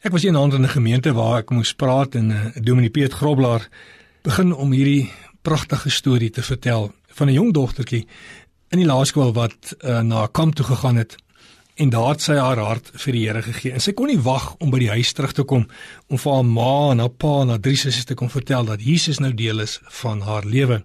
Ek 0.00 0.14
was 0.16 0.22
eendag 0.24 0.54
in 0.56 0.62
'n 0.64 0.68
gemeente 0.68 1.12
waar 1.12 1.38
ek 1.38 1.50
moes 1.50 1.74
praat 1.74 2.14
en 2.14 2.30
uh, 2.30 2.46
Dominee 2.54 2.88
Piet 2.90 3.12
Groblaar 3.12 3.68
begin 4.22 4.54
om 4.54 4.72
hierdie 4.72 5.10
pragtige 5.42 5.90
storie 5.90 6.30
te 6.30 6.42
vertel 6.42 6.92
van 7.06 7.28
'n 7.28 7.32
jong 7.32 7.52
dogtertjie 7.52 8.06
in 8.70 8.78
die 8.78 8.86
laerskool 8.86 9.32
wat 9.32 9.76
uh, 9.84 10.00
na 10.00 10.22
'n 10.22 10.32
kamp 10.32 10.54
toe 10.54 10.64
gegaan 10.64 10.96
het 10.96 11.16
en 11.76 11.90
daar 11.90 12.08
het 12.08 12.22
sy 12.22 12.32
haar 12.32 12.56
hart 12.56 12.90
vir 12.94 13.12
die 13.12 13.26
Here 13.26 13.42
gegee. 13.42 13.72
En 13.72 13.80
sy 13.80 13.92
kon 13.92 14.06
nie 14.06 14.20
wag 14.20 14.54
om 14.58 14.70
by 14.70 14.78
die 14.78 14.88
huis 14.88 15.12
terug 15.12 15.32
te 15.32 15.44
kom 15.44 15.68
om 16.08 16.18
vir 16.18 16.32
haar 16.32 16.44
ma 16.44 16.90
en 16.90 16.98
haar 16.98 17.12
pa 17.12 17.42
en 17.42 17.48
haar 17.48 17.60
drie 17.60 17.76
sussies 17.76 18.04
te 18.04 18.14
kom 18.14 18.30
vertel 18.30 18.64
dat 18.64 18.80
Jesus 18.80 19.18
nou 19.18 19.34
deel 19.34 19.60
is 19.60 19.80
van 20.00 20.20
haar 20.20 20.44
lewe. 20.44 20.82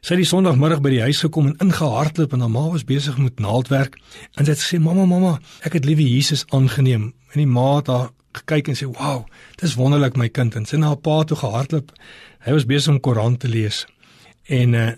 Sy 0.00 0.12
het 0.12 0.20
die 0.20 0.28
Sondagmiddag 0.28 0.80
by 0.80 0.90
die 0.90 1.02
huis 1.02 1.20
gekom 1.20 1.46
en 1.46 1.56
ingehardloop 1.56 2.32
en 2.32 2.40
haar 2.40 2.50
ma 2.50 2.68
was 2.68 2.84
besig 2.84 3.16
met 3.18 3.40
naaldwerk 3.40 3.96
en 4.36 4.44
sy 4.44 4.50
het 4.50 4.60
gesê: 4.60 4.78
"Mamma, 4.78 5.04
mamma, 5.04 5.40
ek 5.62 5.72
het 5.72 5.84
liewe 5.84 6.04
Jesus 6.04 6.44
aangeneem." 6.48 7.14
En 7.32 7.40
die 7.40 7.46
ma 7.46 7.76
het 7.76 7.86
haar 7.86 8.10
gekyk 8.36 8.68
en 8.68 8.76
sê, 8.76 8.86
"Wow, 8.98 9.26
dis 9.56 9.74
wonderlik 9.74 10.16
my 10.16 10.28
kind." 10.28 10.54
En 10.54 10.66
sy 10.66 10.76
na 10.76 10.86
haar 10.86 10.96
pa 10.96 11.24
toe 11.24 11.36
gehardloop. 11.36 11.92
Hy 12.38 12.52
was 12.52 12.66
besig 12.66 12.92
om 12.92 13.00
Koran 13.00 13.36
te 13.36 13.48
lees. 13.48 13.86
En 14.46 14.72
uh, 14.72 14.92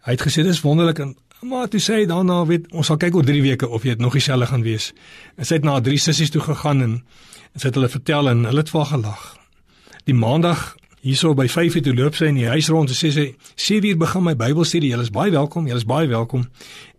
hy 0.00 0.12
het 0.12 0.22
gesê, 0.22 0.42
"Dis 0.42 0.60
wonderlik." 0.60 0.98
En 0.98 1.16
maar 1.40 1.68
toe 1.68 1.80
sê 1.80 1.94
hy 1.94 2.06
daarna, 2.06 2.46
"Weet, 2.46 2.72
ons 2.72 2.86
sal 2.86 2.96
kyk 2.96 3.14
oor 3.14 3.24
3 3.24 3.42
weke 3.42 3.68
of 3.68 3.82
jy 3.82 3.88
dit 3.88 3.98
nog 3.98 4.12
dieselfde 4.12 4.46
gaan 4.46 4.62
wees." 4.62 4.92
En 5.36 5.44
sy 5.44 5.54
het 5.54 5.64
na 5.64 5.70
haar 5.70 5.82
drie 5.82 5.98
sissies 5.98 6.30
toe 6.30 6.40
gegaan 6.40 6.82
en, 6.82 7.04
en 7.52 7.60
sy 7.60 7.66
het 7.66 7.74
hulle 7.74 7.88
vertel 7.88 8.28
en 8.28 8.44
hulle 8.44 8.58
het 8.58 8.70
vir 8.70 8.80
haar 8.80 8.90
gelag. 8.90 9.36
Die 10.04 10.14
maandag 10.14 10.76
hierso 11.00 11.34
by 11.34 11.48
5:00 11.48 11.80
toe 11.82 11.94
loop 11.94 12.14
sy 12.14 12.24
in 12.24 12.34
die 12.34 12.48
huis 12.48 12.68
rond 12.68 12.88
en 12.88 12.94
sê 12.94 13.12
sy, 13.12 13.34
"7:00 13.56 13.96
begin 13.96 14.22
my 14.22 14.36
Bybelstudie. 14.36 14.90
Julle 14.90 15.02
is 15.02 15.10
baie 15.10 15.30
welkom. 15.30 15.66
Julle 15.66 15.78
is 15.78 15.84
baie 15.84 16.08
welkom." 16.08 16.48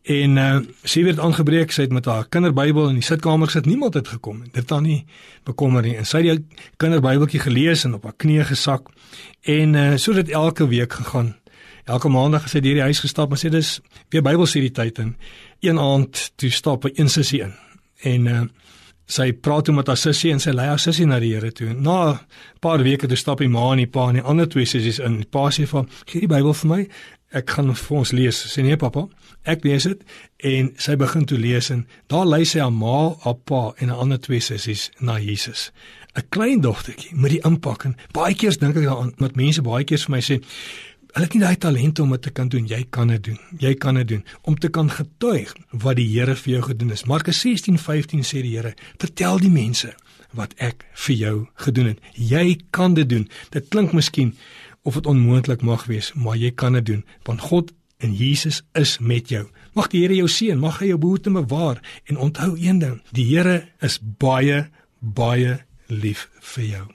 En 0.01 0.37
uh, 0.37 0.59
sy 0.83 1.03
het 1.05 1.19
aangebreek, 1.21 1.71
sy 1.71 1.85
het 1.85 1.91
met 1.93 2.07
haar 2.09 2.25
kinderbybel 2.33 2.89
in 2.89 2.97
die 2.97 3.05
sitkamer 3.05 3.51
gesit. 3.51 3.67
Niemand 3.69 3.93
het 3.93 4.07
gekom 4.07 4.41
en 4.41 4.49
dit 4.53 4.67
dan 4.67 4.83
nie 4.83 5.03
bekommer 5.45 5.85
nie. 5.85 5.93
En 5.97 6.07
sy 6.09 6.23
het 6.25 6.41
die 6.41 6.69
kinderbybeltjie 6.81 7.43
gelees 7.43 7.85
en 7.85 7.93
op 7.99 8.07
haar 8.09 8.17
knieë 8.17 8.47
gesak. 8.49 8.89
En 9.45 9.77
uh, 9.77 9.91
so 10.01 10.15
het 10.17 10.25
dit 10.25 10.35
elke 10.35 10.67
week 10.67 10.93
gegaan. 10.93 11.35
Elke 11.85 12.09
maandag 12.09 12.47
het 12.47 12.55
sy 12.55 12.61
deur 12.61 12.79
die 12.81 12.87
huis 12.89 13.01
gestap 13.01 13.31
en 13.33 13.41
sê 13.41 13.49
dis 13.53 13.79
weer 14.09 14.25
Bybelstudie 14.25 14.73
tyd 14.73 14.99
en 15.01 15.15
een 15.61 15.79
aand 15.81 16.31
toe 16.35 16.49
stap 16.49 16.85
'n 16.85 17.09
sussie 17.09 17.41
in. 17.41 17.53
En 18.01 18.25
uh, 18.25 18.41
sy 19.05 19.31
praat 19.33 19.65
toe 19.65 19.75
met 19.75 19.87
haar 19.87 19.97
sussie 19.97 20.31
en 20.31 20.39
sy 20.39 20.53
lei 20.55 20.67
haar 20.69 20.79
sussie 20.79 21.05
na 21.05 21.19
die 21.19 21.33
Here 21.33 21.51
toe. 21.51 21.73
Na 21.73 22.11
'n 22.11 22.19
paar 22.59 22.83
weke 22.83 23.07
toe 23.07 23.17
stap 23.17 23.37
die 23.37 23.49
ma 23.49 23.71
en 23.71 23.77
die 23.77 23.87
pa 23.87 24.09
en 24.09 24.13
die 24.13 24.23
ander 24.23 24.47
twee 24.47 24.65
sissies 24.65 24.99
in. 24.99 25.17
Die 25.17 25.29
pa 25.29 25.49
sê 25.49 25.67
vir: 25.67 25.85
"Gee 26.05 26.21
die 26.21 26.27
Bybel 26.27 26.53
vir 26.53 26.69
my." 26.69 26.87
Ek 27.31 27.49
gaan 27.49 27.71
vir 27.75 27.97
ons 27.97 28.11
lees. 28.11 28.37
Sê 28.51 28.63
nee 28.63 28.77
pappa. 28.77 29.07
Ek 29.47 29.63
lees 29.63 29.87
dit 29.87 30.03
en 30.51 30.71
sy 30.77 30.97
begin 30.99 31.25
toe 31.25 31.37
lees 31.39 31.71
en 31.71 31.85
daar 32.11 32.27
lei 32.27 32.43
sy 32.45 32.59
haar 32.59 32.73
ma, 32.75 33.15
haar 33.23 33.39
pa 33.47 33.73
en 33.77 33.87
'n 33.87 33.99
ander 34.03 34.19
twee 34.19 34.39
sissies 34.39 34.91
na 34.99 35.19
Jesus. 35.19 35.71
'n 36.15 36.27
Klein 36.29 36.61
dogtertjie 36.61 37.15
met 37.15 37.31
die 37.31 37.43
impak 37.47 37.85
en 37.85 37.95
baie 38.11 38.35
keer 38.35 38.57
dink 38.59 38.75
ek 38.75 38.83
daaraan 38.83 39.13
dat 39.17 39.35
mense 39.35 39.61
baie 39.61 39.83
keer 39.83 39.97
vir 39.97 40.11
my 40.11 40.21
sê 40.21 40.41
hulle 41.11 41.25
het 41.25 41.33
nie 41.35 41.43
daai 41.43 41.57
talent 41.59 41.99
om 41.99 42.11
dit 42.15 42.21
te 42.21 42.31
kan 42.31 42.47
doen. 42.47 42.67
Jy 42.67 42.85
kan 42.89 43.07
dit 43.07 43.23
doen. 43.23 43.39
Jy 43.59 43.73
kan 43.75 43.95
dit 43.99 44.07
doen 44.07 44.23
om 44.47 44.55
te 44.55 44.69
kan 44.69 44.89
getuig 44.89 45.53
wat 45.71 45.95
die 45.95 46.07
Here 46.07 46.35
vir 46.35 46.53
jou 46.53 46.61
gedoen 46.61 46.89
het. 46.89 47.05
Markus 47.05 47.39
16:15 47.39 48.23
sê 48.23 48.41
die 48.41 48.55
Here: 48.57 48.73
"Vertel 48.97 49.39
die 49.39 49.49
mense 49.49 49.93
wat 50.31 50.53
ek 50.57 50.85
vir 50.93 51.15
jou 51.15 51.47
gedoen 51.55 51.85
het. 51.85 51.99
Jy 52.13 52.59
kan 52.69 52.93
dit 52.93 53.09
doen." 53.09 53.29
Dit 53.49 53.67
klink 53.69 53.93
miskien 53.93 54.35
of 54.83 54.93
dit 54.93 55.05
onmoontlik 55.05 55.61
mag 55.61 55.85
wees, 55.85 56.13
maar 56.13 56.37
jy 56.37 56.51
kan 56.51 56.73
dit 56.73 56.85
doen 56.85 57.05
want 57.27 57.41
God 57.41 57.73
en 58.01 58.13
Jesus 58.17 58.63
is 58.73 58.97
met 58.97 59.29
jou. 59.29 59.45
Mag 59.77 59.91
die 59.93 60.01
Here 60.01 60.15
jou 60.15 60.29
seën, 60.29 60.57
mag 60.59 60.79
hy 60.81 60.89
jou 60.91 60.97
behoed 61.01 61.29
en 61.29 61.37
bewaar 61.37 61.81
en 62.09 62.17
onthou 62.17 62.55
een 62.57 62.79
ding, 62.81 62.97
die 63.13 63.27
Here 63.29 63.61
is 63.79 63.99
baie 64.01 64.69
baie 64.99 65.61
lief 65.87 66.29
vir 66.53 66.65
jou. 66.65 66.87